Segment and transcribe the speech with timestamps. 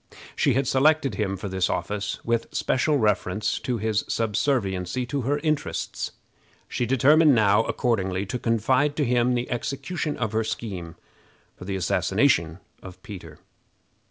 [0.35, 5.37] She had selected him for this office with special reference to his subserviency to her
[5.37, 6.13] interests.
[6.67, 10.95] She determined now, accordingly, to confide to him the execution of her scheme
[11.55, 13.37] for the assassination of Peter.